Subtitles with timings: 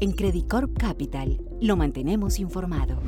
[0.00, 2.98] En Credit Corp Capital lo mantenemos informado.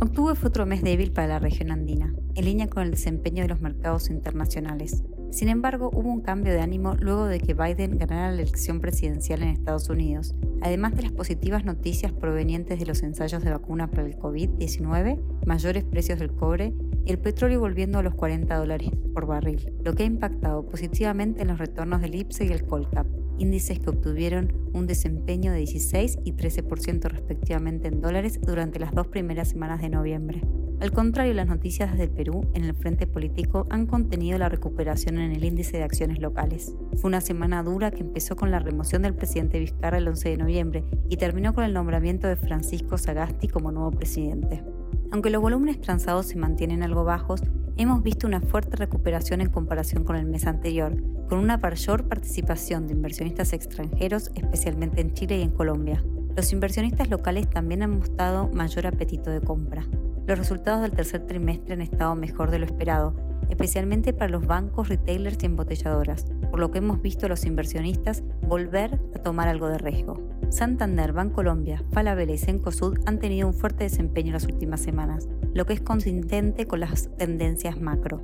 [0.00, 3.50] Octubre fue otro mes débil para la región andina, en línea con el desempeño de
[3.50, 5.04] los mercados internacionales.
[5.30, 9.42] Sin embargo, hubo un cambio de ánimo luego de que Biden ganara la elección presidencial
[9.42, 14.06] en Estados Unidos, además de las positivas noticias provenientes de los ensayos de vacuna para
[14.06, 16.72] el COVID-19, mayores precios del cobre
[17.04, 21.42] y el petróleo volviendo a los 40 dólares por barril, lo que ha impactado positivamente
[21.42, 23.06] en los retornos del IPSE y el Colcap,
[23.40, 29.08] índices que obtuvieron un desempeño de 16 y 13% respectivamente en dólares durante las dos
[29.08, 30.42] primeras semanas de noviembre.
[30.80, 35.32] Al contrario, las noticias desde Perú en el frente político han contenido la recuperación en
[35.32, 36.74] el índice de acciones locales.
[36.96, 40.36] Fue una semana dura que empezó con la remoción del presidente Vizcarra el 11 de
[40.38, 44.64] noviembre y terminó con el nombramiento de Francisco Sagasti como nuevo presidente.
[45.10, 47.42] Aunque los volúmenes transados se mantienen algo bajos,
[47.76, 50.96] hemos visto una fuerte recuperación en comparación con el mes anterior,
[51.28, 56.02] con una mayor participación de inversionistas extranjeros, especialmente en Chile y en Colombia.
[56.36, 59.84] Los inversionistas locales también han mostrado mayor apetito de compra.
[60.26, 63.14] Los resultados del tercer trimestre han estado mejor de lo esperado,
[63.48, 68.22] especialmente para los bancos, retailers y embotelladoras, por lo que hemos visto a los inversionistas
[68.42, 70.39] volver a tomar algo de riesgo.
[70.50, 75.64] Santander, Bancolombia, Falabella y Cencosud han tenido un fuerte desempeño en las últimas semanas, lo
[75.64, 78.20] que es consistente con las tendencias macro.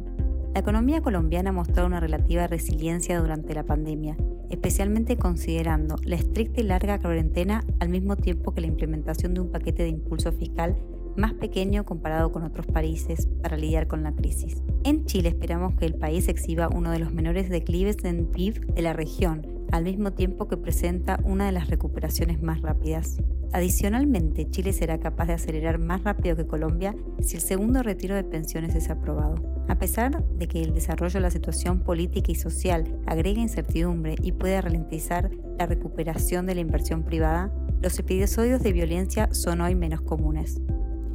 [0.53, 4.17] La economía colombiana ha mostrado una relativa resiliencia durante la pandemia,
[4.51, 9.53] especialmente considerando la estricta y larga cuarentena al mismo tiempo que la implementación de un
[9.53, 10.77] paquete de impulso fiscal
[11.17, 14.63] más pequeño comparado con otros países para lidiar con la crisis.
[14.85, 18.83] En Chile esperamos que el país exhiba uno de los menores declives en PIB de
[18.83, 23.19] la región, al mismo tiempo que presenta una de las recuperaciones más rápidas.
[23.53, 28.25] Adicionalmente, Chile será capaz de acelerar más rápido que Colombia si el segundo retiro de
[28.25, 29.37] pensiones es aprobado.
[29.69, 34.33] A pesar de que el desarrollo de la situación política y social agrega incertidumbre y
[34.33, 40.01] puede ralentizar la recuperación de la inversión privada, los episodios de violencia son hoy menos
[40.01, 40.61] comunes.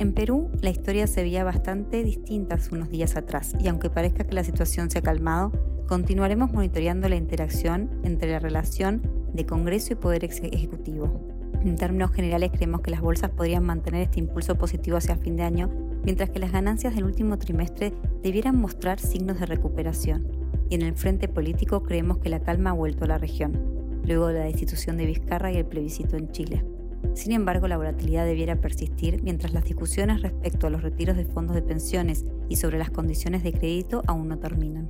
[0.02, 4.24] En Perú, la historia se veía bastante distinta hace unos días atrás, y aunque parezca
[4.24, 5.52] que la situación se ha calmado,
[5.88, 11.22] continuaremos monitoreando la interacción entre la relación de Congreso y Poder Ejecutivo.
[11.64, 15.44] En términos generales, creemos que las bolsas podrían mantener este impulso positivo hacia fin de
[15.44, 15.70] año,
[16.04, 20.28] mientras que las ganancias del último trimestre debieran mostrar signos de recuperación.
[20.72, 24.30] Y en el frente político creemos que la calma ha vuelto a la región, luego
[24.30, 26.66] de la destitución de Vizcarra y el plebiscito en Chile.
[27.14, 31.56] Sin embargo, la volatilidad debiera persistir mientras las discusiones respecto a los retiros de fondos
[31.56, 34.90] de pensiones y sobre las condiciones de crédito aún no terminan.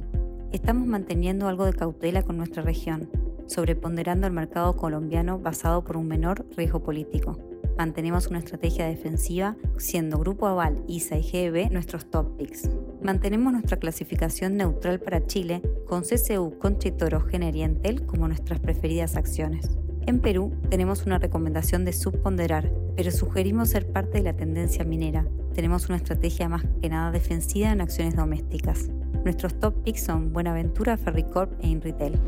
[0.51, 3.09] Estamos manteniendo algo de cautela con nuestra región,
[3.47, 7.39] sobreponderando el mercado colombiano basado por un menor riesgo político.
[7.77, 12.69] Mantenemos una estrategia defensiva, siendo Grupo Aval, ISA y GEB nuestros top picks.
[13.01, 19.16] Mantenemos nuestra clasificación neutral para Chile, con CCU, Conchitoro, Gener y Entel como nuestras preferidas
[19.16, 19.78] acciones.
[20.07, 25.25] En Perú tenemos una recomendación de subponderar, pero sugerimos ser parte de la tendencia minera.
[25.53, 28.90] Tenemos una estrategia más que nada defensiva en acciones domésticas.
[29.23, 32.19] Nuestros top picks son Buenaventura, Ferricorp e InRetail.